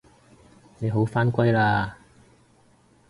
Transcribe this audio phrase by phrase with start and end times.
[0.79, 1.91] 你好返歸喇